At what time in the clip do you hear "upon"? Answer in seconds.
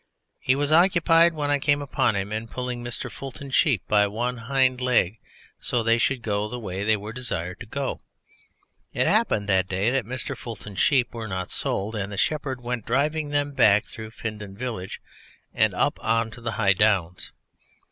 1.79-2.15